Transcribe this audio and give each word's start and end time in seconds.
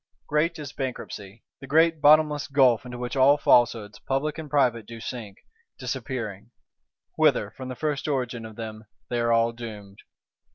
Great 0.25 0.57
is 0.57 0.73
Bankruptcy: 0.73 1.43
the 1.59 1.67
great 1.67 2.01
bottomless 2.01 2.47
gulf 2.47 2.87
into 2.87 2.97
which 2.97 3.15
all 3.15 3.37
Falsehoods, 3.37 3.99
public 3.99 4.39
and 4.39 4.49
private, 4.49 4.87
do 4.87 4.99
sink, 4.99 5.37
disappearing; 5.77 6.49
whither, 7.17 7.51
from 7.51 7.69
the 7.69 7.75
first 7.75 8.07
origin 8.07 8.43
of 8.43 8.55
them, 8.55 8.85
they 9.11 9.21
were 9.21 9.31
all 9.31 9.51
doomed. 9.51 9.99